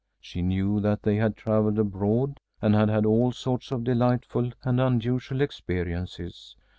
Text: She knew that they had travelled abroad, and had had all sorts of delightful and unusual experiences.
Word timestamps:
She 0.19 0.41
knew 0.41 0.79
that 0.79 1.03
they 1.03 1.17
had 1.17 1.37
travelled 1.37 1.77
abroad, 1.77 2.39
and 2.59 2.73
had 2.73 2.89
had 2.89 3.05
all 3.05 3.31
sorts 3.31 3.69
of 3.69 3.83
delightful 3.83 4.51
and 4.63 4.81
unusual 4.81 5.41
experiences. 5.41 6.55